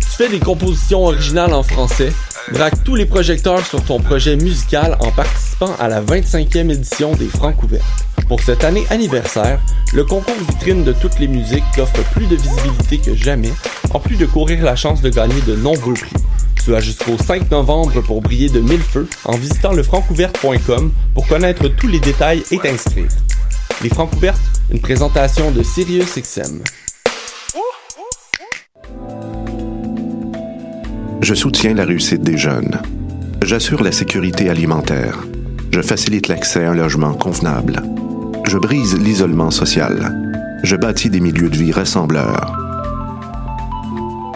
[0.00, 2.12] Tu fais des compositions originales en français,
[2.52, 7.28] braque tous les projecteurs sur ton projet musical en participant à la 25e édition des
[7.28, 7.84] Francs ouvertes.
[8.26, 9.60] Pour cette année anniversaire,
[9.94, 13.52] le concours vitrine de toutes les musiques t'offre plus de visibilité que jamais,
[13.94, 16.16] en plus de courir la chance de gagner de nombreux prix.
[16.64, 21.66] Tu jusqu'au 5 novembre pour briller de mille feux en visitant le francouverte.com pour connaître
[21.66, 23.08] tous les détails et t'inscrire.
[23.82, 24.40] Les Francs ouvertes,
[24.70, 26.62] une présentation de Sirius XM.
[31.20, 32.80] Je soutiens la réussite des jeunes.
[33.44, 35.18] J'assure la sécurité alimentaire.
[35.72, 37.82] Je facilite l'accès à un logement convenable.
[38.46, 40.14] Je brise l'isolement social.
[40.62, 42.71] Je bâtis des milieux de vie rassembleurs.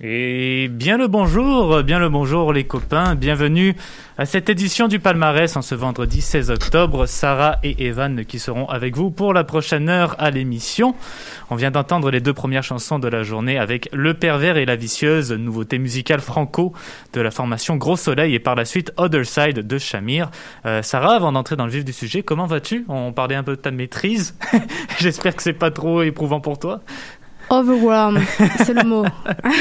[0.00, 3.74] Bien le bonjour, bien le bonjour les copains, bienvenue
[4.16, 7.06] à cette édition du palmarès en ce vendredi 16 octobre.
[7.06, 10.94] Sarah et Evan qui seront avec vous pour la prochaine heure à l'émission.
[11.50, 14.76] On vient d'entendre les deux premières chansons de la journée avec Le pervers et la
[14.76, 16.72] vicieuse, nouveauté musicale franco
[17.12, 20.30] de la formation Gros Soleil et par la suite Other Side de Shamir.
[20.64, 22.84] Euh, Sarah, avant d'entrer dans le vif du sujet, comment vas-tu?
[22.88, 24.36] On parlait un peu de ta maîtrise.
[25.00, 26.82] J'espère que c'est pas trop éprouvant pour toi.
[27.50, 28.22] Overwhelmed,
[28.58, 29.04] c'est le mot.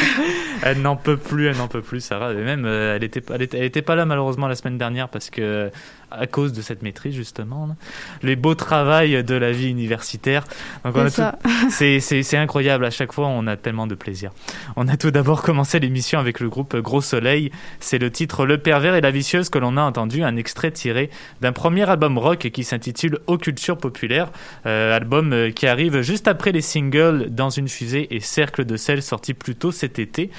[0.63, 2.33] elle n'en peut plus, elle n'en peut plus, Sarah.
[2.33, 5.29] Et même, euh, elle était, elle elle était pas là malheureusement la semaine dernière parce
[5.29, 5.71] que
[6.11, 7.75] à cause de cette maîtrise justement,
[8.23, 10.45] les beaux travails de la vie universitaire.
[11.69, 12.85] C'est incroyable.
[12.85, 14.31] À chaque fois, on a tellement de plaisir.
[14.75, 17.51] On a tout d'abord commencé l'émission avec le groupe Gros Soleil.
[17.79, 21.09] C'est le titre Le pervers et la vicieuse que l'on a entendu, un extrait tiré
[21.41, 24.31] d'un premier album rock qui s'intitule Aux cultures populaires,
[24.65, 28.77] euh, album euh, qui arrive juste après les singles Dans une fusée et Cercle de
[28.77, 30.31] sel sortis plus tôt cet été.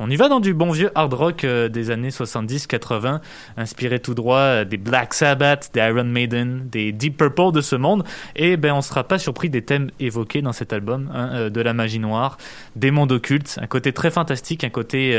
[0.00, 3.20] On y va dans du bon vieux hard rock euh, des années 70-80,
[3.56, 7.76] inspiré tout droit euh, des Black Sabbath, des Iron Maiden, des Deep Purple de ce
[7.76, 8.02] monde.
[8.34, 11.60] Et ben on sera pas surpris des thèmes évoqués dans cet album, hein, euh, de
[11.60, 12.38] la magie noire,
[12.74, 15.16] des mondes occultes, un côté très fantastique, un côté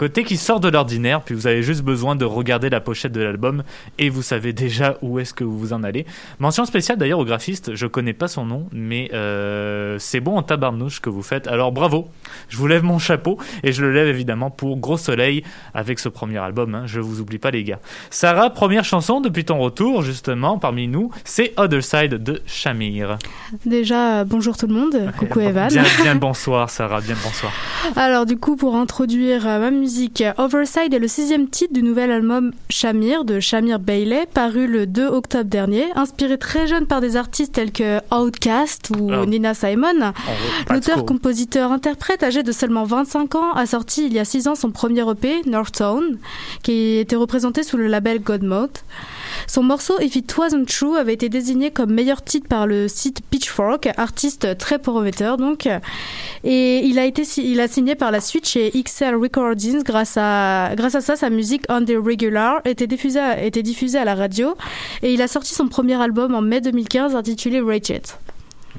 [0.00, 3.20] Côté qui sort de l'ordinaire, puis vous avez juste besoin de regarder la pochette de
[3.20, 3.64] l'album
[3.98, 6.06] et vous savez déjà où est-ce que vous vous en allez.
[6.38, 10.42] Mention spéciale d'ailleurs au graphiste, je connais pas son nom, mais euh, c'est bon en
[10.42, 11.48] tabarnouche que vous faites.
[11.48, 12.08] Alors bravo,
[12.48, 16.08] je vous lève mon chapeau et je le lève évidemment pour Gros Soleil avec ce
[16.08, 16.74] premier album.
[16.74, 16.84] Hein.
[16.86, 17.80] je vous oublie pas les gars.
[18.08, 23.18] Sarah, première chanson depuis ton retour justement parmi nous, c'est Other Side de Shamir.
[23.66, 25.68] Déjà bonjour tout le monde, coucou Evan.
[25.68, 27.52] Bien, bien bonsoir Sarah, bien bonsoir.
[27.96, 29.89] Alors du coup pour introduire euh, ma musique
[30.38, 35.06] Overside est le sixième titre du nouvel album Shamir de Shamir Bailey, paru le 2
[35.06, 35.86] octobre dernier.
[35.96, 39.26] Inspiré très jeune par des artistes tels que Outkast ou ah.
[39.26, 40.12] Nina Simon,
[40.70, 44.54] l'auteur, compositeur, interprète âgé de seulement 25 ans a sorti il y a 6 ans
[44.54, 46.18] son premier EP, North Tone,
[46.62, 48.70] qui était représenté sous le label Godmode.
[49.46, 53.22] Son morceau If It Wasn't True avait été désigné comme meilleur titre par le site
[53.30, 55.68] Pitchfork, artiste très prometteur donc.
[56.44, 60.72] Et il a été il a signé par la suite chez XL Recordings grâce à
[60.76, 64.54] grâce à ça sa musique On the Regular était diffusée était diffusée à la radio
[65.02, 68.02] et il a sorti son premier album en mai 2015 intitulé Ratchet.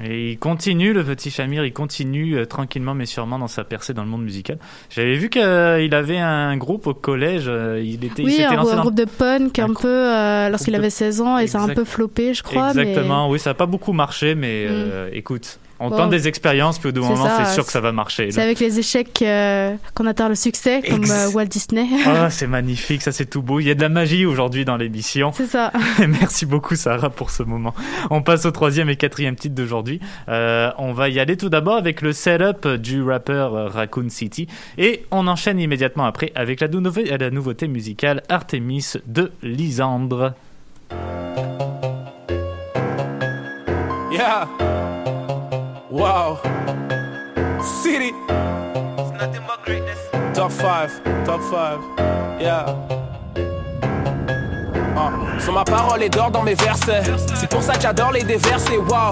[0.03, 3.93] Et il continue, le petit Shamir, il continue euh, tranquillement mais sûrement dans sa percée
[3.93, 4.58] dans le monde musical.
[4.89, 7.46] J'avais vu qu'il avait un groupe au collège.
[7.48, 11.38] Euh, il était, oui, un, groupe de punk un, peu euh, lorsqu'il avait 16 ans
[11.38, 12.70] et ça a un peu floppé, je crois.
[12.70, 15.13] Exactement, oui, ça n'a pas beaucoup marché, mais mm.
[15.13, 18.32] écoute, on tente des expériences, puis au bout moment, c'est sûr que ça va marcher.
[18.32, 21.88] C'est avec les échecs euh, qu'on atteint le succès, comme euh, Walt Disney.
[22.06, 23.60] Ah, c'est magnifique, ça c'est tout beau.
[23.60, 25.32] Il y a de la magie aujourd'hui dans l'émission.
[25.36, 25.72] C'est ça.
[26.08, 27.74] Merci beaucoup Sarah pour ce moment.
[28.12, 30.00] On passe au troisième et quatrième titre d'aujourd'hui.
[30.30, 34.48] Euh, on va y aller tout d'abord avec le setup du rappeur Raccoon City
[34.78, 36.68] et on enchaîne immédiatement après avec la,
[37.18, 40.34] la nouveauté musicale Artemis de Lisandre.
[44.12, 44.90] Yeah.
[45.91, 46.39] Wow.
[47.83, 48.13] City.
[48.15, 50.00] It's nothing but greatness.
[50.33, 51.81] Top 5, top 5.
[52.39, 52.63] Yeah.
[54.95, 55.39] Uh.
[55.41, 57.03] Sur ma parole et d'or dans mes versets.
[57.36, 58.77] C'est pour ça que j'adore les déverser.
[58.77, 59.12] Wow.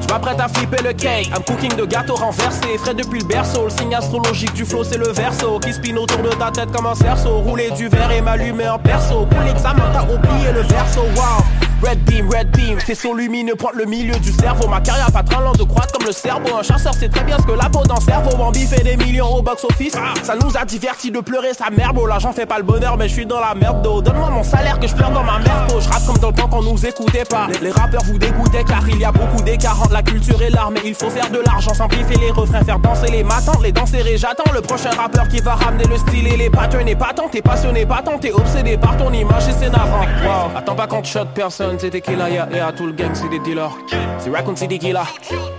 [0.00, 1.28] Je m'apprête à flipper le cake.
[1.28, 2.78] I'm cooking de gâteau renversé.
[2.78, 3.66] Frais depuis le berceau.
[3.66, 5.60] Le signe astrologique du flow, c'est le verso.
[5.60, 7.38] Qui spin autour de ta tête comme un cerceau.
[7.42, 9.24] Rouler du verre et m'allumer en perso.
[9.24, 11.02] Pour l'examen, t'as oublié le verso.
[11.14, 11.44] Wow.
[11.82, 14.66] Red beam, red beam, faisceau lumineux pointe le milieu du cerveau.
[14.66, 16.56] Ma carrière pas lente de croître comme le cerveau.
[16.58, 18.36] Un chasseur sait très bien ce que la peau le cerveau.
[18.36, 19.94] Bambi fait des millions au box office.
[20.24, 21.96] Ça nous a diverti de pleurer sa merde.
[22.08, 24.02] L'argent fait pas le bonheur, mais je suis dans la merde d'eau.
[24.02, 25.72] Donne-moi mon salaire que je pleure dans ma merde.
[25.78, 27.46] Je rappe comme dans le temps qu'on nous écoutait pas.
[27.62, 30.70] Les, rappeurs vous dégoûtaient car il y a beaucoup d'écart entre la culture et l'art.
[30.72, 33.98] Mais il faut faire de l'argent, simplifier les refrains, faire danser les matins, les danser
[33.98, 36.88] et j'attends le prochain rappeur qui va ramener le style et les patterns.
[36.88, 40.06] Et pas tant, t'es passionné, pas tant, t'es obsédé par ton image et c'est navrant.
[40.24, 40.56] Wow.
[40.56, 43.28] Attends pas qu'on te shot personne, c'était qui là, et à tout le gang, c'est
[43.28, 43.76] des dealers.
[44.18, 45.04] C'est Raccoon qui là.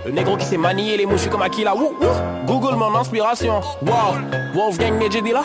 [0.06, 1.76] Le négro qui sait manier les mouches comme Akila.
[1.76, 2.08] Woo, woo.
[2.46, 3.62] Google mon inspiration.
[3.82, 4.16] Wow,
[4.54, 5.44] Wolfgang Medjedi là.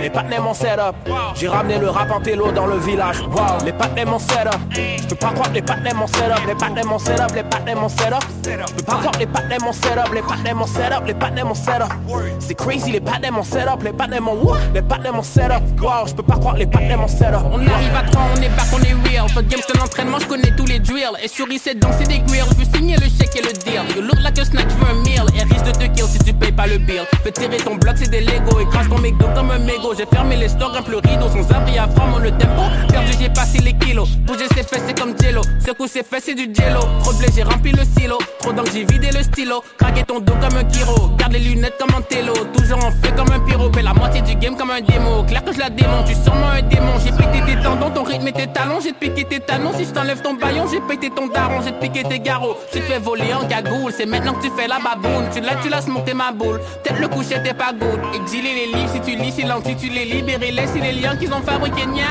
[0.00, 0.94] Les patnais mon setup.
[1.34, 3.20] J'ai ramené le rap en télo dans le village.
[3.30, 4.58] Wow, les patnais mon setup.
[4.72, 6.46] Je peux pas croire les patnais mon setup.
[6.46, 7.34] Les patnais mon setup.
[7.34, 8.22] Les patnais mon setup.
[8.44, 10.12] Je peux pas croire les patnais mon setup.
[10.14, 11.06] Les patnais mon setup.
[11.06, 11.92] Les patnais mon setup.
[12.38, 13.82] C'est crazy les patnais mon setup.
[13.82, 14.54] Les patnais mon woo.
[14.74, 15.62] Les patnais mon setup.
[15.80, 17.42] Wow, je peux pas croire les patnais mon setup.
[17.50, 19.26] On arrive à 3, on est back, on est real.
[19.34, 21.16] Votre game, je te L'entraînement, je connais tous les drills.
[21.22, 22.44] Et sur c'est danser des grills.
[22.50, 23.80] Je veux signer le chèque et le deal.
[23.96, 25.24] You look like a snack, tu veux meal.
[25.34, 27.04] Et risque de te kill si tu payes pas le bill.
[27.24, 28.60] Fais tirer ton bloc, c'est des Lego.
[28.60, 29.94] Et crache ton McDo comme un mégot.
[29.96, 31.30] J'ai fermé les stores, un le rideau.
[31.30, 32.64] Sans abri à franc, le tempo.
[32.90, 34.10] Perdu, j'ai passé les kilos.
[34.26, 35.40] Bouger ses fesses, c'est comme jello.
[35.64, 36.80] Secoue ses fesses, c'est du jello.
[37.02, 38.18] Trop blé, j'ai rempli le silo.
[38.40, 39.64] Trop d'encre, j'ai vidé le stylo.
[39.78, 41.08] Craquer ton dos comme un kiro.
[41.16, 42.34] Garde les lunettes comme un télo.
[42.54, 43.72] Toujours en feu comme un pyro.
[43.72, 45.24] Fais la moitié du game comme un démo.
[45.26, 46.92] Claire que je la démonte, tu sûrement un démon.
[47.02, 48.80] J'ai pété tes tendons, ton rythme et tes talons.
[48.82, 49.72] J'ai piqué tes talons.
[49.86, 51.60] Je t'enlève ton baillon, j'ai pété ton daron.
[51.64, 52.56] J'ai piqué tes garrots.
[52.72, 53.92] Tu te fais voler en gagoule.
[53.96, 55.28] C'est maintenant que tu fais la baboune.
[55.32, 56.60] Tu l'as, tu laisses monter ma boule.
[56.82, 58.00] Peut-être le coucher t'es pas good.
[58.14, 60.50] Exiler les livres si tu lis, si tu les libérer.
[60.50, 62.04] Laisse les liens qu'ils ont fabriqués, nia.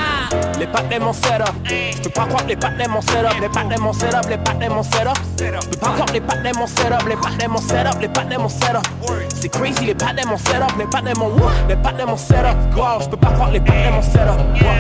[0.60, 1.54] Les pattes de mon setup.
[1.66, 3.40] Je peux pas croire les pattes mon setup.
[3.42, 5.18] Les pattes de mon setup, les pattes de mon setup.
[5.40, 7.08] Je peux pas croire les pattes de mon setup.
[7.08, 8.88] Les pattes de mon setup, les pattes mon setup.
[9.30, 10.78] C'est crazy, les pattes de mon setup.
[10.78, 11.32] Les pattes de mon
[11.68, 12.56] les pattes mon setup.
[12.76, 14.40] Wow, je peux pas croire les pattes de mon setup.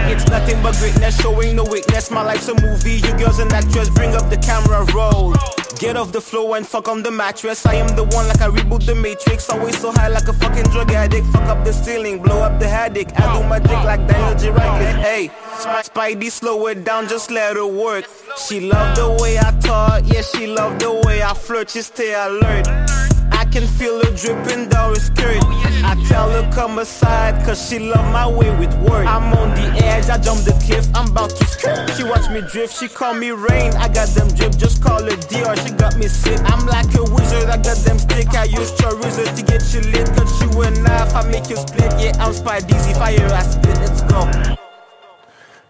[0.09, 2.09] It's nothing but greatness, showing no weakness.
[2.11, 2.84] My life's a movie.
[2.85, 5.33] You girls and actress, bring up the camera roll.
[5.79, 7.65] Get off the floor and fuck on the mattress.
[7.65, 9.49] I am the one like I reboot the matrix.
[9.49, 11.25] Always so high like a fucking drug addict.
[11.27, 13.07] Fuck up the ceiling, blow up the haddock.
[13.19, 14.51] I do my dick like Daniel J.
[14.51, 15.03] Radcliffe.
[15.03, 18.05] Hey, Spidey, slow it down, just let her work.
[18.37, 21.71] She love the way I talk, yeah, she love the way I flirt.
[21.71, 22.84] She stay alert.
[23.55, 25.39] Can feel her dripping down her skirt.
[25.87, 29.07] I tell her come aside, cause she love my way with words.
[29.07, 31.89] I'm on the edge, I jump the cliff, I'm about to skirt.
[31.95, 33.71] She watch me drift, she call me rain.
[33.75, 36.37] I got them drip, just call her Dior, she got me sick.
[36.43, 38.27] I'm like a wizard, I got them stick.
[38.35, 41.93] I use chorizo to get you lit, cut you a knife, I make you split.
[41.95, 44.19] Yeah, I'm easy fire, I spit, let's go.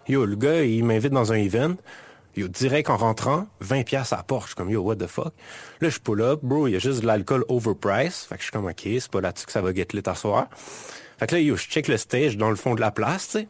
[0.08, 1.76] Yo, le gars, il m'invite dans un event.
[2.36, 4.42] Yo, direct en rentrant, 20 pièces à la porte.
[4.42, 5.32] Je suis comme, yo, what the fuck?
[5.80, 8.28] Là, je pull up, bro, il y a juste de l'alcool overpriced.
[8.28, 10.14] Fait que je suis comme, ok, c'est pas là-dessus que ça va get lit à
[10.14, 10.48] soir.
[11.18, 13.38] Fait que là, yo, je check le stage dans le fond de la place, tu
[13.38, 13.48] sais.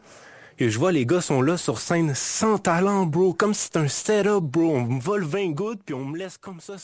[0.59, 3.33] Et je vois les gars sont là sur scène sans talent, bro.
[3.33, 4.77] Comme si c'était un setup, bro.
[4.77, 6.75] On me vole 20 gouttes, puis on me laisse comme ça.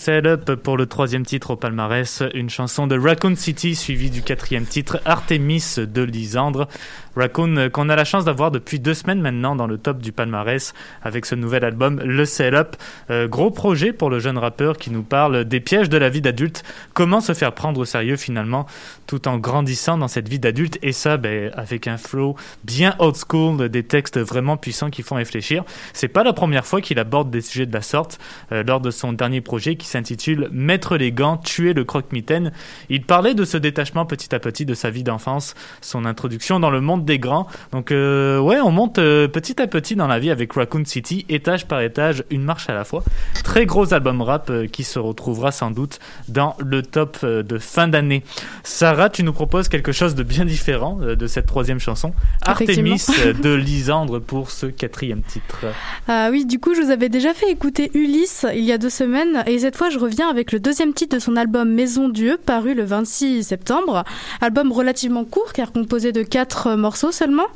[0.00, 4.64] Setup pour le troisième titre au palmarès, une chanson de Raccoon City suivie du quatrième
[4.64, 6.68] titre Artemis de Lisandre.
[7.16, 10.12] Raccoon euh, qu'on a la chance d'avoir depuis deux semaines maintenant dans le top du
[10.12, 12.76] palmarès avec ce nouvel album Le Setup.
[13.10, 16.20] Euh, gros projet pour le jeune rappeur qui nous parle des pièges de la vie
[16.20, 16.62] d'adulte,
[16.94, 18.66] comment se faire prendre au sérieux finalement
[19.06, 20.78] tout en grandissant dans cette vie d'adulte?
[20.82, 25.16] Et ça ben, avec un flow bien old school, des textes vraiment puissants qui font
[25.16, 25.64] réfléchir.
[25.92, 28.18] C'est pas la première fois qu'il aborde des sujets de la sorte
[28.52, 32.52] euh, lors de son dernier projet qui s'intitule Mettre les gants, tuer le croque-mitaine.
[32.88, 36.70] Il parlait de ce détachement petit à petit de sa vie d'enfance, son introduction dans
[36.70, 37.46] le monde des grands.
[37.72, 41.24] Donc euh, ouais, on monte euh, petit à petit dans la vie avec Raccoon City,
[41.28, 43.02] étage par étage, une marche à la fois.
[43.44, 47.88] Très gros album rap euh, qui se retrouvera sans doute dans le top de fin
[47.88, 48.22] d'année.
[48.62, 53.06] Sarah, tu nous proposes quelque chose de bien différent de cette troisième chanson, Artemis
[53.42, 55.66] de Lisandre pour ce quatrième titre.
[56.08, 58.90] Ah oui, du coup, je vous avais déjà fait écouter Ulysse il y a deux
[58.90, 62.38] semaines et cette fois, je reviens avec le deuxième titre de son album Maison Dieu,
[62.44, 64.04] paru le 26 septembre.
[64.40, 67.46] Album relativement court car composé de quatre morceaux seulement.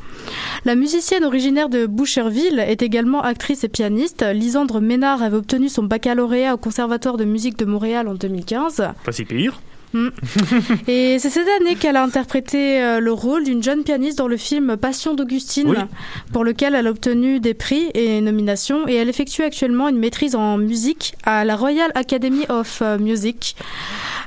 [0.64, 4.24] La musicienne originaire de Boucherville est également actrice et pianiste.
[4.32, 8.88] Lisandre Ménard avait obtenu son baccalauréat au Conservatoire de musique de Montréal en 2015.
[9.04, 9.60] Pas si pire.
[9.94, 10.08] Hmm.
[10.88, 14.36] et c'est cette année qu'elle a interprété euh, le rôle d'une jeune pianiste dans le
[14.36, 15.86] film Passion d'Augustine,
[16.32, 18.88] pour lequel elle a obtenu des prix et nominations.
[18.88, 23.54] Et elle effectue actuellement une maîtrise en musique à la Royal Academy of euh, Music,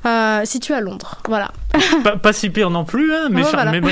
[0.06, 1.18] euh, située à Londres.
[1.28, 1.52] Voilà.
[2.22, 3.30] pas, si pire non plus, hein,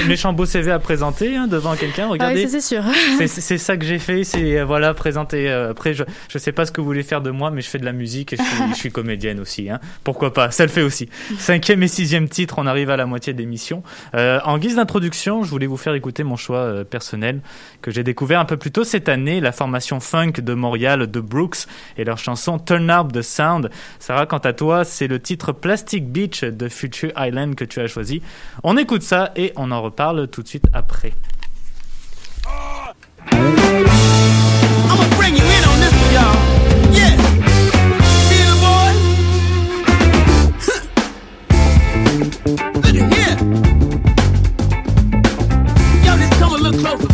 [0.07, 2.07] méchant, beau CV à présenter hein, devant quelqu'un.
[2.07, 2.83] Regardez, ah c'est sûr.
[3.27, 5.49] c'est ça que j'ai fait, c'est voilà présenter.
[5.51, 7.79] après, je je sais pas ce que vous voulez faire de moi, mais je fais
[7.79, 9.69] de la musique et je suis, comédienne aussi.
[9.69, 9.79] Hein.
[10.03, 11.09] Pourquoi pas Ça le fait aussi.
[11.37, 13.81] Cinq cinquième et sixième titre, on arrive à la moitié d'émission.
[14.13, 17.41] Euh, en guise d'introduction, je voulais vous faire écouter mon choix euh, personnel
[17.81, 21.19] que j'ai découvert un peu plus tôt cette année, la formation funk de Montréal de
[21.19, 21.65] Brooks
[21.97, 23.71] et leur chanson Turn Up the Sound.
[23.97, 27.87] Sarah, quant à toi, c'est le titre Plastic Beach de Future Island que tu as
[27.87, 28.21] choisi.
[28.63, 31.13] On écoute ça et on en reparle tout de suite après.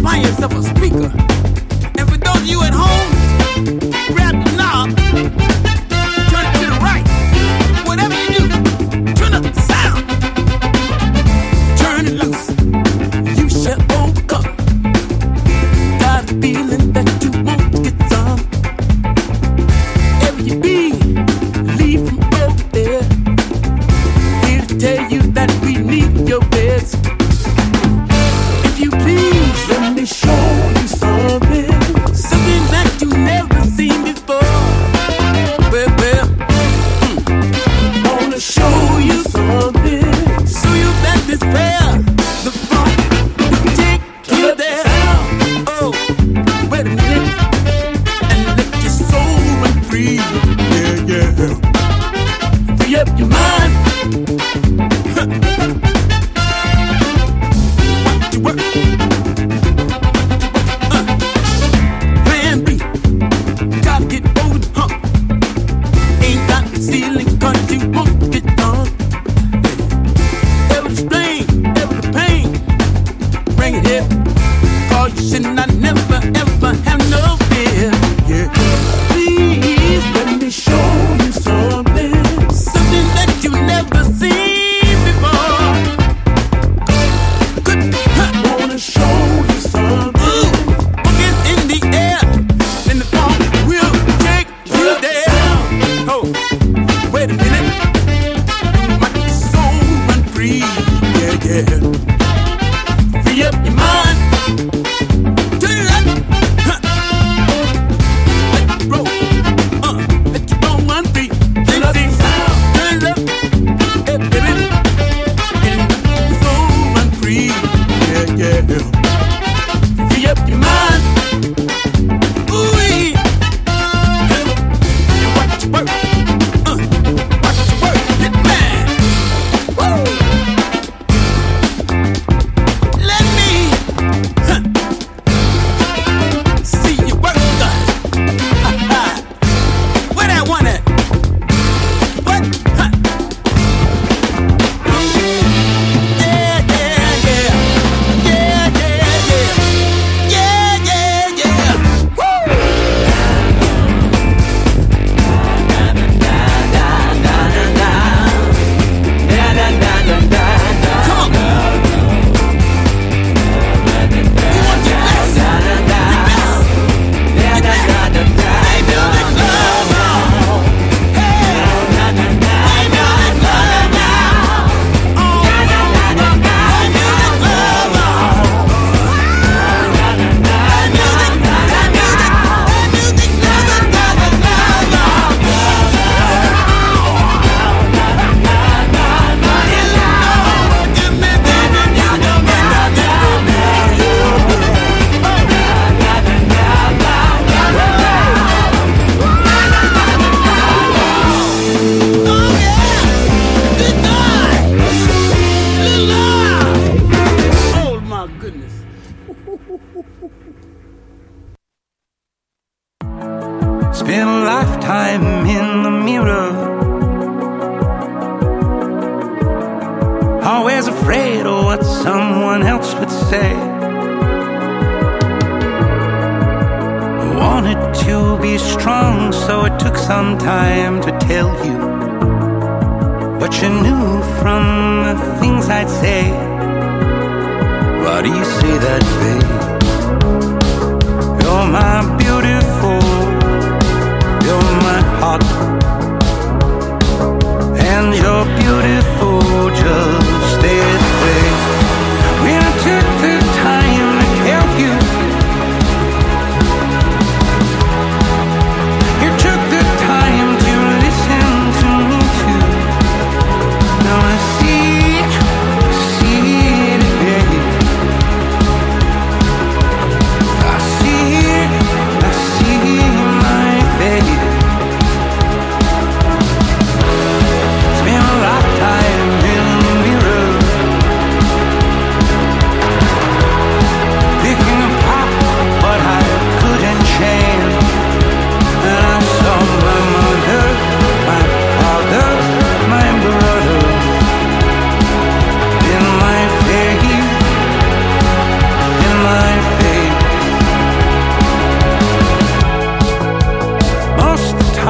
[0.02, 1.31] find yourself a speaker.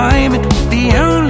[0.02, 1.21] Time, it was the only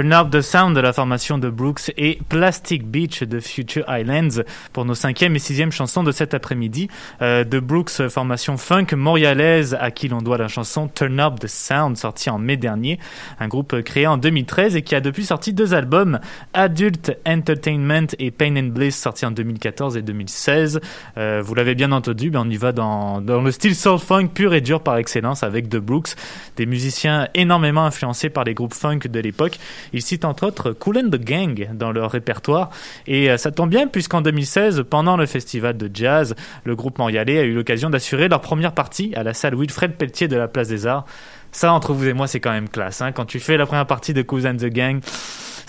[0.00, 4.42] Turn Up the Sound de la formation de Brooks et Plastic Beach de Future Islands
[4.72, 6.88] pour nos cinquième et sixième chansons de cet après-midi.
[7.20, 11.98] Euh, Brooks, formation funk montréalaise à qui l'on doit la chanson Turn Up the Sound
[11.98, 12.98] sortie en mai dernier.
[13.40, 16.18] Un groupe créé en 2013 et qui a depuis sorti deux albums,
[16.54, 20.80] Adult Entertainment et Pain and Bliss sortis en 2014 et 2016.
[21.18, 24.54] Euh, vous l'avez bien entendu, on y va dans, dans le style soul funk pur
[24.54, 26.14] et dur par excellence avec The Brooks,
[26.56, 29.58] des musiciens énormément influencés par les groupes funk de l'époque.
[29.92, 32.70] Ils citent entre autres Cool and the Gang dans leur répertoire.
[33.06, 37.38] Et euh, ça tombe bien puisqu'en 2016, pendant le festival de jazz, le groupe montréalais
[37.38, 40.68] a eu l'occasion d'assurer leur première partie à la salle Wilfred Pelletier de la Place
[40.68, 41.04] des Arts.
[41.52, 43.00] Ça, entre vous et moi, c'est quand même classe.
[43.02, 43.12] Hein.
[43.12, 45.00] Quand tu fais la première partie de Cool and the Gang,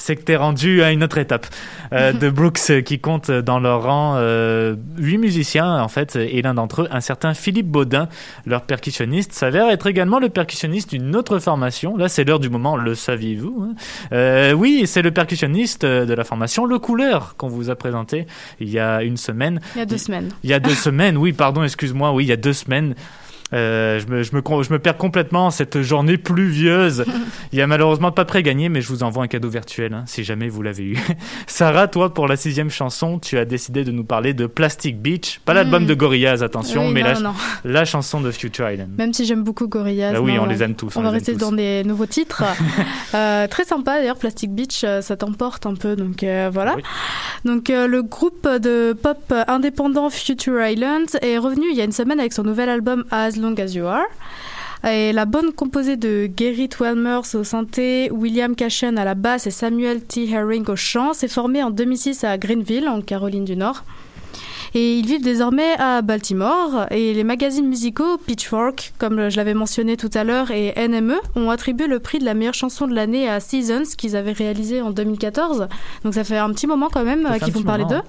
[0.02, 1.46] c'est que t'es rendu à une autre étape.
[1.94, 6.42] Euh, de Brooks euh, qui compte dans leur rang euh, huit musiciens en fait et
[6.42, 8.08] l'un d'entre eux un certain Philippe Baudin
[8.46, 12.78] leur percussionniste s'avère être également le percussionniste d'une autre formation là c'est l'heure du moment
[12.78, 13.76] le saviez-vous hein
[14.14, 18.26] euh, oui c'est le percussionniste de la formation Le Couleur qu'on vous a présenté
[18.60, 20.30] il y a une semaine Il y a deux semaines.
[20.44, 22.96] il y a deux semaines oui pardon excuse-moi oui il y a deux semaines
[23.54, 27.04] Euh, je, me, je, me, je me perds complètement cette journée pluvieuse.
[27.52, 30.04] Il y a malheureusement pas près gagné, mais je vous envoie un cadeau virtuel hein,
[30.06, 30.98] si jamais vous l'avez eu.
[31.48, 35.40] Sarah, toi, pour la sixième chanson, tu as décidé de nous parler de Plastic Beach.
[35.46, 35.88] Pas l'album Mm.
[35.88, 37.34] de Gorillaz, attention, Oui, mais non, la, non.
[37.66, 38.90] la chanson de Future Island.
[38.98, 40.14] Même si j'aime beaucoup Gorillaz.
[40.16, 42.44] Ah oui, non, on les aime tous, On, on va rester dans des nouveaux titres.
[43.14, 45.98] Euh, très sympa d'ailleurs, Plastic Beach, euh, ça t'emporte un peu.
[45.98, 46.78] Donc euh, voilà.
[47.44, 52.20] Donc le groupe de pop indépendant Future Island est revenu il y a une semaine
[52.22, 54.06] avec son nouvel album As Long As You Are.
[54.84, 59.52] Et la bonne composée de Gerrit Welmers au synthé, William Cashen à la basse et
[59.52, 60.28] Samuel T.
[60.30, 63.84] Herring au chant s'est formée en 2006 à Greenville, en Caroline du Nord.
[64.74, 66.86] Et ils vivent désormais à Baltimore.
[66.92, 71.50] Et les magazines musicaux Pitchfork, comme je l'avais mentionné tout à l'heure, et NME ont
[71.50, 74.92] attribué le prix de la meilleure chanson de l'année à Seasons, qu'ils avaient réalisé en
[74.92, 75.68] 2014.
[76.04, 78.02] Donc ça fait un petit moment quand même euh, qu'ils font petit parler d'eux.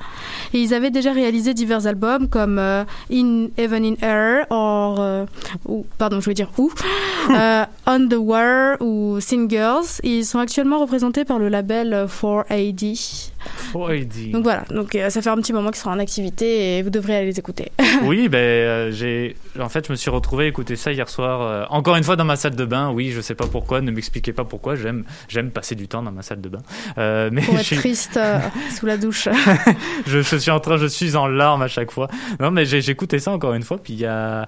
[0.55, 5.27] Et ils avaient déjà réalisé divers albums comme euh, In Heaven in Air, or, euh,
[5.67, 6.71] ou, pardon, je voulais dire où,
[7.31, 10.01] euh, On the Wire ou Singers.
[10.03, 13.32] Ils sont actuellement représentés par le label euh, 4AD.
[13.75, 13.89] Oh.
[14.33, 16.91] Donc voilà, donc euh, ça fait un petit moment qu'ils sont en activité et vous
[16.91, 17.73] devrez aller les écouter.
[18.05, 21.41] oui, ben euh, j'ai en fait je me suis retrouvé à écouter ça hier soir
[21.41, 22.91] euh, encore une fois dans ma salle de bain.
[22.91, 24.75] Oui, je sais pas pourquoi, ne m'expliquez pas pourquoi.
[24.77, 26.61] J'aime j'aime passer du temps dans ma salle de bain.
[26.97, 28.21] Mais Pour je être suis- triste
[28.79, 29.29] sous la douche.
[30.07, 32.09] je, je suis en train, je suis en larmes à chaque fois.
[32.41, 34.47] Non, mais j'ai écouté ça encore une fois, puis il y a.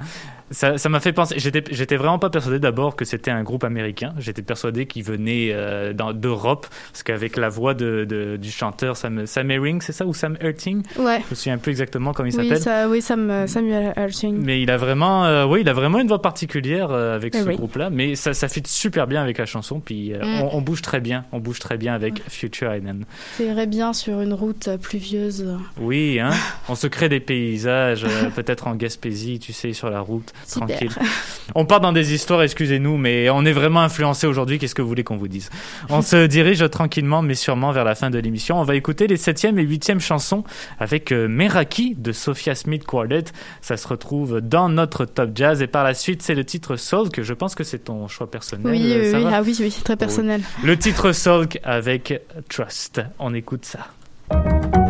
[0.54, 1.34] Ça ça m'a fait penser.
[1.38, 4.14] J'étais j'étais vraiment pas persuadé d'abord que c'était un groupe américain.
[4.18, 9.26] J'étais persuadé qu'il venait euh, d'Europe, parce qu'avec la voix de, de- du chanteur Sam,
[9.26, 11.20] Sam Herring, c'est ça, ou Sam Erting Ouais.
[11.26, 12.62] Je me souviens plus exactement comment il oui, s'appelle.
[12.62, 14.36] ça, oui, Sam, Samuel Erting.
[14.38, 17.40] Mais il a vraiment, euh, oui, il a vraiment une voix particulière euh, avec Eh
[17.42, 17.56] ce oui.
[17.56, 17.90] groupe-là.
[17.90, 19.80] Mais ça, ça fit super bien avec la chanson.
[19.80, 20.42] Puis euh, Mm.
[20.42, 23.04] on, on bouge très bien, on bouge très bien avec Future Island.
[23.36, 25.46] Ça irait bien sur une route euh, pluvieuse.
[25.80, 26.30] Oui, hein.
[26.68, 30.32] on se crée des paysages, euh, peut-être en Gaspésie, tu sais, sur la route.
[30.46, 30.90] Tranquille.
[31.54, 34.58] On part dans des histoires, excusez-nous, mais on est vraiment influencé aujourd'hui.
[34.58, 35.50] Qu'est-ce que vous voulez qu'on vous dise?
[35.90, 38.58] On se dirige tranquillement, mais sûrement vers la fin de l'émission.
[38.58, 40.44] On va écouter les septième et huitième chansons
[40.78, 43.24] avec euh, Meraki de Sophia Smith Quartet.
[43.60, 47.10] Ça se retrouve dans notre top jazz et par la suite, c'est le titre Soul
[47.10, 48.72] que je pense que c'est ton choix personnel.
[48.72, 50.40] Oui, oui, oui, ah oui, oui, très personnel.
[50.62, 53.02] Le titre Soul avec Trust.
[53.18, 54.83] On écoute ça.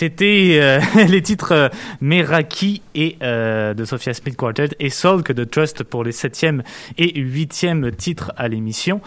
[0.00, 1.68] C'était euh, les titres euh,
[2.00, 6.62] Meraki et euh, de Sophia Smith Quartet et que de Trust pour les septième
[6.96, 9.02] et huitième titres à l'émission.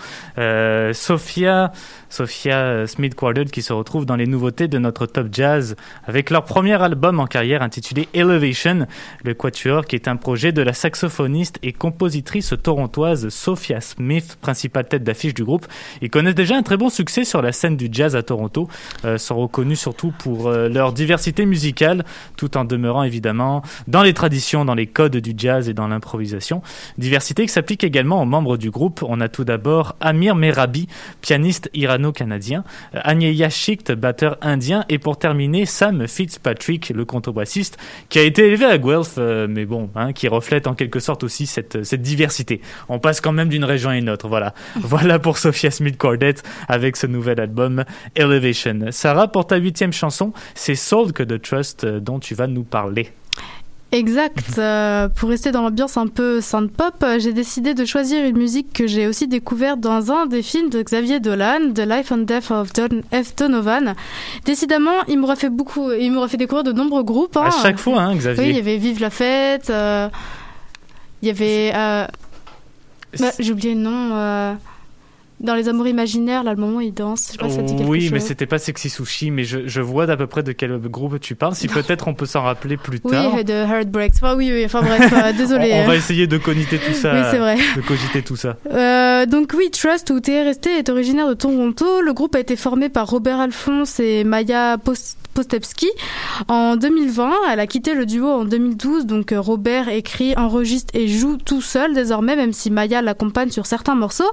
[0.94, 1.72] Sophia
[2.14, 6.46] Sophia Smith Quartet qui se retrouve dans les nouveautés de notre top jazz avec leur
[6.46, 8.86] premier album en carrière intitulé Elevation,
[9.24, 14.88] le Quatuor qui est un projet de la saxophoniste et compositrice torontoise Sophia Smith, principale
[14.88, 15.66] tête d'affiche du groupe.
[16.04, 18.68] Ils connaissent déjà un très bon succès sur la scène du jazz à Toronto,
[19.06, 22.06] euh, sont reconnus surtout pour euh, leur diversité musicale,
[22.38, 26.62] tout en demeurant évidemment dans les traditions, dans les codes du jazz et dans l'improvisation.
[27.00, 29.04] Diversité qui s'applique également aux membres du groupe.
[29.08, 30.88] On a tout d'abord Amir Merabi,
[31.22, 32.62] pianiste irano-canadien, euh,
[32.94, 37.78] Agneya Shikt, batteur indien, et pour terminer, Sam Fitzpatrick, le contrebassiste,
[38.10, 41.24] qui a été élevé à Guelph, euh, mais bon, hein, qui reflète en quelque sorte
[41.24, 42.62] aussi cette, cette diversité.
[42.90, 44.54] On passe quand même d'une région à une autre, voilà.
[44.76, 46.36] voilà pour Sophia Smith Cordet
[46.68, 47.84] avec ce nouvel album
[48.16, 48.88] Elevation.
[48.92, 52.64] Sarah, pour ta huitième chanson, c'est Soul que de Trust euh, dont tu vas nous
[52.64, 53.12] parler.
[53.94, 54.58] Exact.
[54.58, 58.74] Euh, pour rester dans l'ambiance un peu synth-pop, euh, j'ai décidé de choisir une musique
[58.74, 62.50] que j'ai aussi découverte dans un des films de Xavier Dolan, The Life and Death
[62.50, 63.36] of Don F.
[63.36, 63.94] Donovan.
[64.46, 67.38] Décidément, il m'aura fait beaucoup, il m'aura fait découvrir de nombreux groupes.
[67.38, 67.50] À hein.
[67.62, 68.44] chaque fois, hein, Xavier.
[68.44, 69.70] Oui, il y avait Vive la fête.
[69.70, 70.10] euh,
[71.22, 71.72] il y avait.
[71.76, 72.08] euh,
[73.20, 74.58] bah, j'ai oublié le nom.
[75.44, 77.28] Euh, dans Les Amours imaginaires, là, le moment où il danse.
[77.28, 78.12] Je sais pas si ça dit quelque oui, chose.
[78.12, 81.20] mais c'était pas Sexy Sushi, mais je, je vois d'à peu près de quel groupe
[81.20, 81.56] tu parles.
[81.56, 83.44] Si peut-être on peut s'en rappeler plus Oui, tard.
[83.44, 84.14] de Heartbreaks.
[84.16, 84.64] Enfin, oui, oui.
[84.66, 85.72] Enfin, bref, euh, désolé.
[85.74, 87.14] On, on va essayer de cogiter tout ça.
[87.14, 87.58] Oui, c'est vrai.
[87.76, 88.58] De cogiter tout ça.
[88.74, 92.02] Euh, donc oui, Trust ou TRST est originaire de Toronto.
[92.02, 95.88] Le groupe a été formé par Robert Alphonse et Maya Post- Postepski
[96.48, 97.32] en 2020.
[97.52, 99.06] Elle a quitté le duo en 2012.
[99.06, 103.66] Donc euh, Robert écrit, enregistre et joue tout seul désormais, même si Maya l'accompagne sur
[103.66, 104.30] certains morceaux.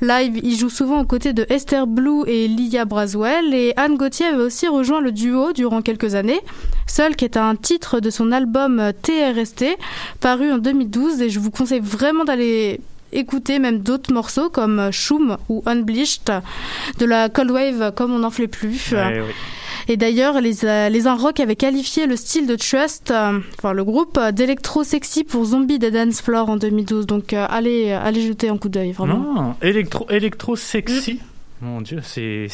[0.00, 3.54] Live, il joue souvent aux côtés de Esther Blue et Lia Braswell.
[3.54, 6.40] Et Anne Gauthier avait aussi rejoint le duo durant quelques années.
[6.88, 9.64] Seul qui est un titre de son album TRST,
[10.18, 11.22] paru en 2012.
[11.22, 12.80] Et je vous conseille vraiment d'aller
[13.12, 16.32] écouter même d'autres morceaux comme Shum ou Unbleached
[16.98, 18.92] de la Cold Wave comme on n'en fait plus.
[19.88, 23.72] Et d'ailleurs, les, euh, les Un Rock avaient qualifié le style de Trust, euh, enfin
[23.72, 27.06] le groupe, euh, d'électro sexy pour Zombie des Dance Floor en 2012.
[27.06, 29.18] Donc euh, allez, allez jeter un coup d'œil, vraiment.
[29.18, 31.20] Non, électro, électro sexy.
[31.62, 32.48] Mon Dieu, c'est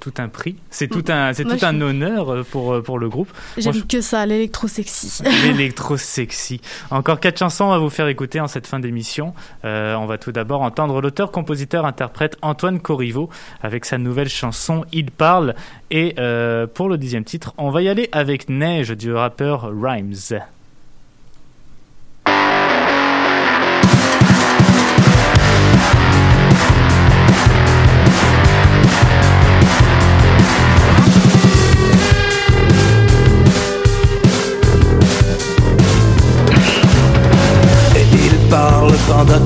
[0.00, 2.82] tout un prix, c'est tout un c'est Moi, tout je- un honneur euh, pour euh,
[2.82, 3.28] pour le groupe.
[3.58, 5.22] J'aime que ça, l'électro sexy.
[5.44, 6.60] L'électro sexy.
[6.90, 9.34] Encore quatre chansons à vous faire écouter en cette fin d'émission.
[9.64, 13.28] Euh, on va tout d'abord entendre l'auteur, compositeur, interprète Antoine Corriveau
[13.62, 15.54] avec sa nouvelle chanson Il parle.
[15.90, 20.40] Et euh, pour le dixième titre, on va y aller avec Neige du rappeur Rhymes.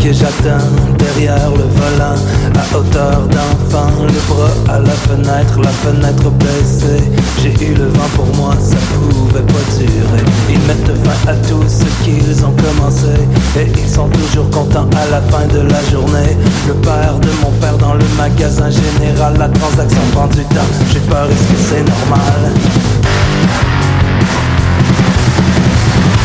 [0.05, 2.21] Que j'attends derrière le volant
[2.61, 7.11] À hauteur d'enfant, le bras à la fenêtre, la fenêtre baissée.
[7.41, 10.25] J'ai eu le vent pour moi, ça pouvait pas durer.
[10.51, 13.17] Ils mettent fin à tout ce qu'ils ont commencé
[13.57, 16.37] Et ils sont toujours contents à la fin de la journée.
[16.69, 20.99] Le père de mon père dans le magasin général La transaction prend du temps, j'ai
[20.99, 22.94] est-ce que c'est normal?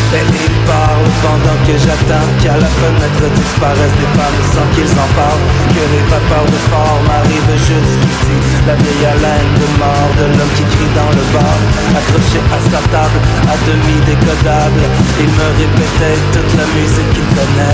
[0.10, 5.10] Et il parle pendant que j'attends qu'à la fenêtre disparaissent des femmes sans qu'ils en
[5.14, 5.48] parlent.
[5.70, 8.36] Que les vapeurs de forme arrivent jusqu'ici.
[8.66, 11.58] La vieille haleine de mort de l'homme qui crie dans le bar.
[11.94, 13.20] Accroché à sa table,
[13.54, 14.82] à demi décodable.
[15.22, 17.70] Il me répétait toute la musique qu'il connaît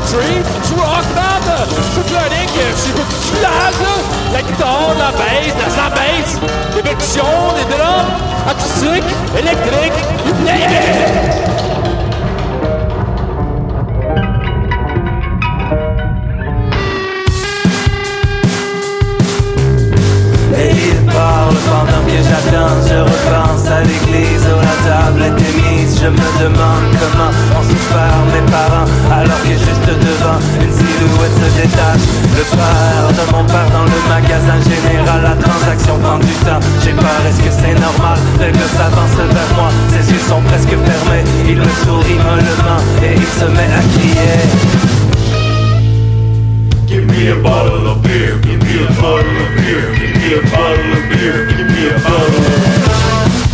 [0.00, 2.92] country, du rock band, toute la ligne, c'est
[3.34, 3.94] village, là.
[4.32, 5.70] La guitare, basse, la
[7.54, 8.10] des drums,
[8.48, 9.98] acoustique, électrique,
[22.18, 26.00] j'attends Je repense à l'église où la table était mise.
[26.00, 31.48] Je me demande comment ont souffert mes parents Alors que juste devant une silhouette se
[31.54, 32.06] détache.
[32.34, 36.62] Le père de mon père dans le magasin général La transaction prend du temps.
[36.82, 38.18] J'ai peur, est-ce que c'est normal?
[38.40, 41.24] Le gars s'avance vers moi Ses yeux sont presque fermés.
[41.46, 44.89] Il me sourit mollement Et il se met à crier
[46.90, 50.42] Give me a bottle of beer, give me a bottle of beer, give me a
[50.50, 52.80] bottle of beer, give me a bottle.
[53.30, 53.49] dans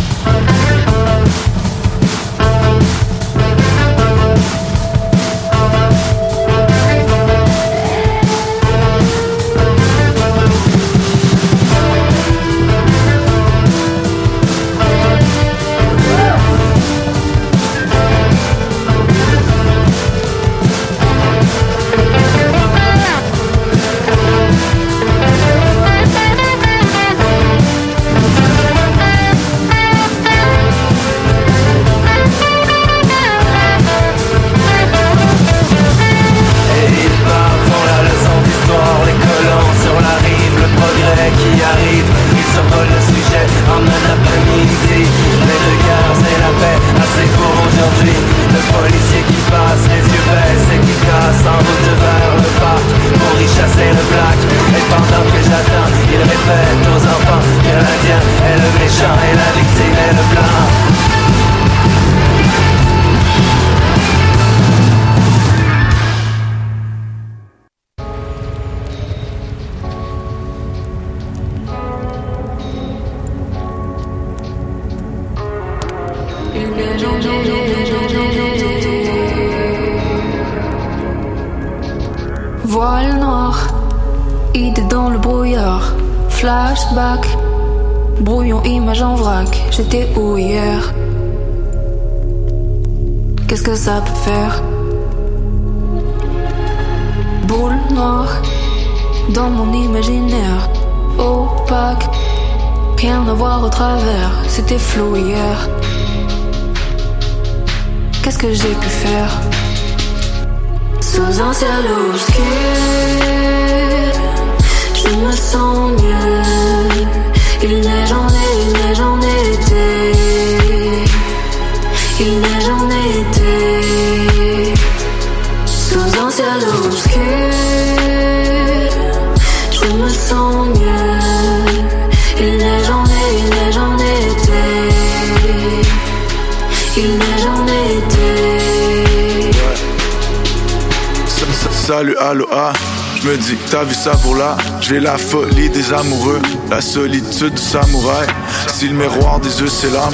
[141.97, 142.73] Salut, allo, ah.
[143.19, 144.55] Je me dis que t'as vu ça pour là?
[144.81, 146.39] J'ai la folie des amoureux,
[146.69, 148.27] la solitude du samouraï.
[148.71, 150.13] Si le miroir des yeux c'est l'âme,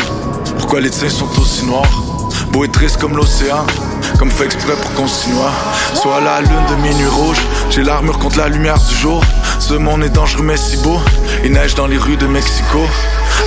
[0.57, 1.91] pourquoi les tiens sont aussi noirs?
[2.51, 3.65] Beau et triste comme l'océan,
[4.17, 5.51] comme fait exprès pour qu'on s'y noie.
[5.93, 9.21] Soit la lune de minuit rouge, j'ai l'armure contre la lumière du jour.
[9.59, 11.01] Ce monde est dangereux mais si beau,
[11.43, 12.79] il neige dans les rues de Mexico.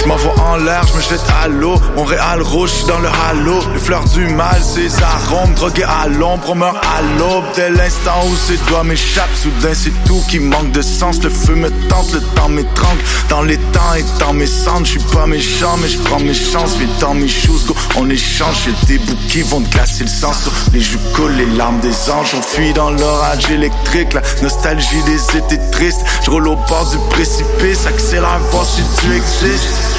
[0.07, 1.75] Je m'envoie en l'air, je me jette à l'eau.
[1.97, 3.59] Montréal rouge, je suis dans le halo.
[3.75, 6.51] Les fleurs du mal, ces arômes drogués à l'ombre.
[6.51, 9.35] On meurt à l'aube dès l'instant où ses doigts m'échappent.
[9.35, 11.21] Soudain, c'est tout qui manque de sens.
[11.25, 13.03] Le feu me tente, le temps m'étrangle.
[13.29, 16.35] Dans les temps et dans mes cendres, je suis pas méchant, mais je prends mes
[16.35, 16.77] chances.
[16.77, 18.63] Viens dans mes shoes, go, on échange.
[18.65, 20.33] J'ai des bouts qui vont te glacer le sang.
[20.33, 22.33] Sur les joues coulent les larmes des anges.
[22.39, 24.13] On fuit dans l'orage électrique.
[24.13, 26.05] La nostalgie des étés tristes.
[26.25, 27.89] Je roule au bord du précipice.
[27.89, 29.96] Accélère, voir si tu existes.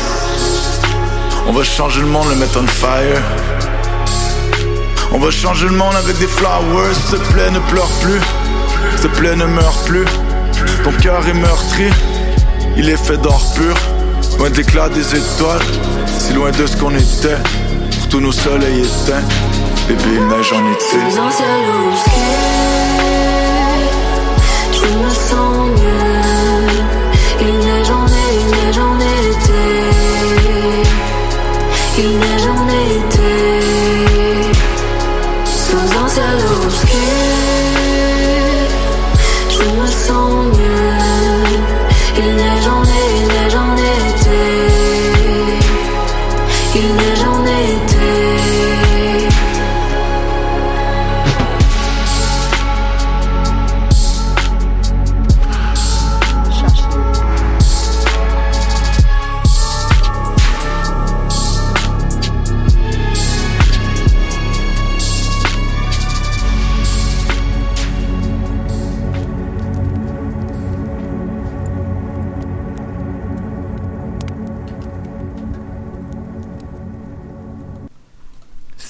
[1.48, 3.22] On va changer le monde, le mettre on fire.
[5.14, 6.94] On va changer le monde avec des flowers.
[6.94, 8.20] S'il te plaît, ne pleure plus.
[8.98, 10.06] S'il te plaît, ne meurs plus.
[10.84, 11.90] Ton cœur est meurtri.
[12.76, 13.76] Il est fait d'or pur.
[14.38, 14.56] Loin de
[14.94, 15.62] des étoiles.
[16.20, 17.38] Si loin de ce qu'on était.
[17.98, 19.24] Pour tous nos soleils éteints.
[19.88, 20.98] Bébé, neige en été.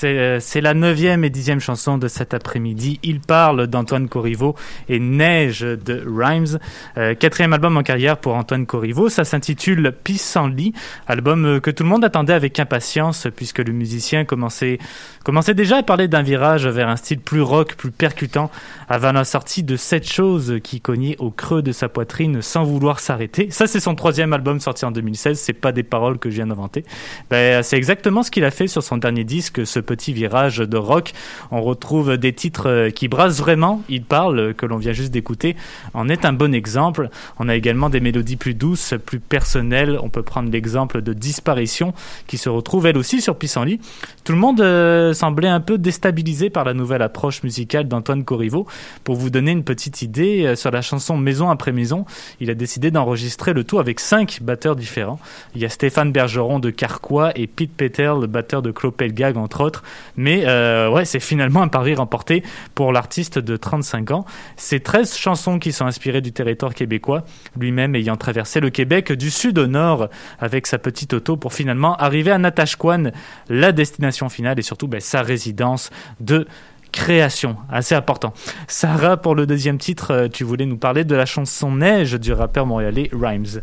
[0.08, 3.00] C'est euh, c'est la neuvième et dixième chanson de cet après-midi.
[3.04, 4.56] Il parle d'Antoine Corriveau
[4.88, 6.60] et Neige de Rhymes.
[6.98, 9.10] Euh, quatrième album en carrière pour Antoine Corriveau.
[9.10, 10.72] Ça s'intitule Pissenlit,
[11.08, 14.78] album euh, que tout le monde attendait avec impatience puisque le musicien commençait,
[15.26, 18.50] commençait déjà à parler d'un virage vers un style plus rock, plus percutant
[18.88, 23.02] avant la sortie de cette chose qui cognait au creux de sa poitrine sans vouloir
[23.02, 23.50] s'arrêter.
[23.52, 25.38] Ça, c'est son troisième album sorti en 2016.
[25.38, 26.86] C'est pas des paroles que je viens d'inventer.
[27.30, 30.78] Ben, c'est exactement ce qu'il a fait sur son dernier disque, ce petit virage de
[30.78, 31.14] rock.
[31.52, 33.82] On retrouve des titres euh, qui brassent vraiment.
[33.90, 35.56] Il parle, euh, que l'on vient juste d'écouter,
[35.94, 37.10] en est un bon exemple.
[37.40, 40.00] On a également des mélodies plus douces, plus personnelles.
[40.02, 41.94] On peut prendre l'exemple de Disparition,
[42.28, 43.80] qui se retrouve elle aussi sur Pissenlit.
[44.24, 48.68] Tout le monde euh, semblait un peu déstabilisé par la nouvelle approche musicale d'Antoine Corriveau.
[49.04, 52.06] Pour vous donner une petite idée, sur la chanson Maison après Maison,
[52.40, 55.20] il a décidé d'enregistrer le tout avec cinq batteurs différents.
[55.56, 59.62] Il y a Stéphane Bergeron de Carquois et Pete Peter, le batteur de Clopelgag, entre
[59.62, 59.84] autres.
[60.16, 62.44] Mais euh, c'est finalement un pari remporté
[62.76, 64.26] pour l'artiste de 35 ans.
[64.56, 67.24] C'est 13 chansons qui sont inspirées du territoire québécois,
[67.60, 70.10] lui-même ayant traversé le Québec du sud au nord
[70.40, 73.12] avec sa petite auto pour finalement arriver à Natashquan,
[73.50, 76.48] la destination finale et surtout ben, sa résidence de
[76.92, 78.34] création, assez important.
[78.68, 82.34] Sarah, pour le deuxième titre, euh, tu voulais nous parler de la chanson Neige du
[82.34, 83.62] rappeur montréalais Rhymes.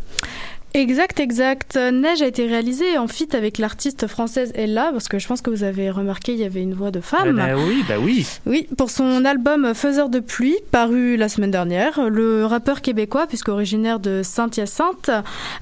[0.75, 1.77] Exact, exact.
[1.77, 5.49] Neige a été réalisé en feat avec l'artiste française Ella, parce que je pense que
[5.49, 7.29] vous avez remarqué, il y avait une voix de femme.
[7.29, 8.27] Eh ben oui, bah oui.
[8.45, 13.47] Oui, pour son album Faiseur de pluie, paru la semaine dernière, le rappeur québécois, puisque
[13.47, 15.11] originaire de Saint-Hyacinthe,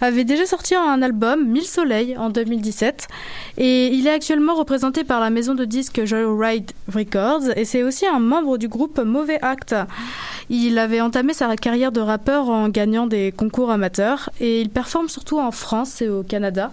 [0.02, 3.08] avait déjà sorti un album, Mille Soleils, en 2017.
[3.60, 8.08] Et il est actuellement représenté par la maison de disques Joyride Records, et c'est aussi
[8.08, 9.76] un membre du groupe Mauvais Acte.
[10.50, 15.03] Il avait entamé sa carrière de rappeur en gagnant des concours amateurs, et il performe
[15.08, 16.72] surtout en France et au Canada.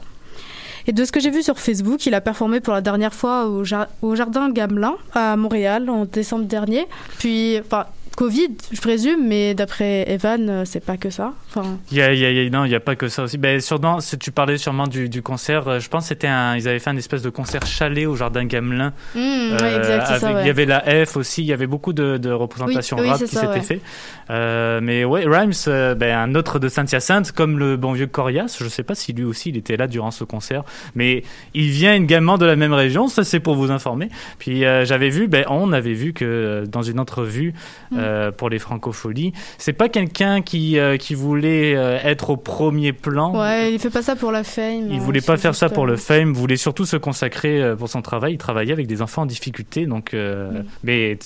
[0.87, 3.47] Et de ce que j'ai vu sur Facebook, il a performé pour la dernière fois
[3.47, 3.63] au,
[4.03, 6.87] au Jardin Gamelin à Montréal en décembre dernier.
[7.19, 7.87] Puis, enfin,
[8.21, 11.33] Covid, je présume, mais d'après Evan, euh, c'est pas que ça.
[11.49, 13.09] Enfin, y a, il y a- il y a- non, il n'y a pas que
[13.09, 13.39] ça aussi.
[13.39, 16.79] Ben, sûrement, tu parlais sûrement du, du concert, euh, je pense c'était un, ils avaient
[16.81, 18.93] fait un espèce de concert chalet au Jardin Gamelin.
[19.17, 20.43] Exact, ça, avec- ouais.
[20.43, 23.19] Il y avait la F aussi, il y avait beaucoup de, de représentations Oui, rap
[23.21, 23.61] qui s'étaient ouais.
[23.63, 23.81] fait.
[24.29, 28.55] Euh, mais ouais, Rhymes, euh, ben, un autre de Saint-Hyacinthe, comme le bon vieux Corias,
[28.61, 30.63] je sais pas si lui aussi il était là durant ce concert,
[30.95, 34.11] mais il vient également de la même région, ça c'est pour vous informer.
[34.39, 37.55] Puis euh, j'avais vu, ben, on avait vu que euh, dans une entrevue
[37.93, 37.97] Mm.
[38.11, 42.93] Euh, pour les Francopholies, c'est pas quelqu'un qui, euh, qui voulait euh, être au premier
[42.93, 43.39] plan.
[43.41, 44.89] ouais, il fait pas ça pour la fame.
[44.91, 48.03] Il hein, voulait pas faire ça pour le fame, voulait surtout se consacrer pour son
[48.03, 48.35] travail.
[48.35, 50.15] Il travaillait avec des enfants en difficulté, donc.
[50.15, 51.19] euh, Mais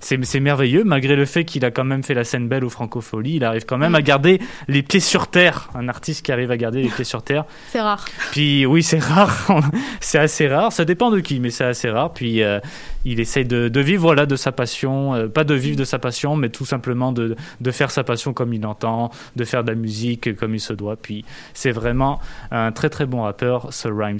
[0.00, 2.70] c'est c'est merveilleux, malgré le fait qu'il a quand même fait la scène belle aux
[2.70, 3.36] Francopholies.
[3.36, 5.68] Il arrive quand même à garder les pieds sur terre.
[5.74, 7.44] Un artiste qui arrive à garder les pieds sur terre.
[7.70, 8.04] C'est rare.
[8.32, 9.60] Puis oui, c'est rare.
[10.00, 10.72] c'est assez rare.
[10.72, 12.12] Ça dépend de qui, mais c'est assez rare.
[12.12, 12.42] Puis
[13.04, 16.17] il essaye de, de vivre voilà de sa passion, pas de vivre de sa passion,
[16.36, 19.76] mais tout simplement de, de faire sa passion comme il entend, de faire de la
[19.76, 20.96] musique comme il se doit.
[20.96, 24.18] Puis c'est vraiment un très très bon rappeur, ce Rhymes.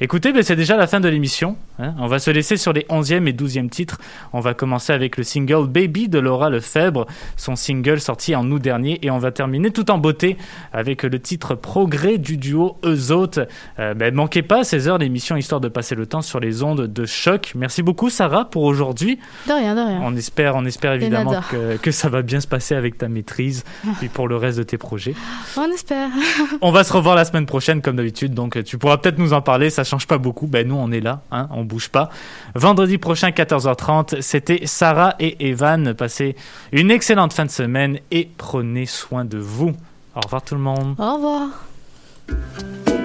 [0.00, 1.56] Écoutez, ben, c'est déjà la fin de l'émission.
[1.78, 1.94] hein.
[1.98, 3.98] On va se laisser sur les 11e et 12e titres.
[4.32, 8.60] On va commencer avec le single Baby de Laura Lefebvre, son single sorti en août
[8.62, 10.36] dernier, et on va terminer tout en beauté
[10.72, 13.46] avec le titre Progrès du duo Eux autres.
[13.78, 16.86] Euh, ben, manquez pas à 16h l'émission histoire de passer le temps sur les ondes
[16.86, 17.52] de choc.
[17.54, 19.18] Merci beaucoup Sarah pour aujourd'hui.
[19.46, 20.00] De rien, de rien.
[20.02, 21.30] On espère, on espère De évidemment.
[21.48, 23.64] Que, que ça va bien se passer avec ta maîtrise
[24.02, 25.14] et pour le reste de tes projets.
[25.56, 26.10] On espère.
[26.60, 29.32] On va se revoir la semaine prochaine comme d'habitude, donc euh, tu pourras peut-être nous
[29.32, 30.46] en parler, ça change pas beaucoup.
[30.46, 32.10] Ben nous on est là, hein, on bouge pas.
[32.54, 35.94] Vendredi prochain 14h30, c'était Sarah et Evan.
[35.94, 36.36] Passez
[36.72, 39.72] une excellente fin de semaine et prenez soin de vous.
[40.14, 40.94] Au revoir tout le monde.
[40.98, 42.99] Au revoir.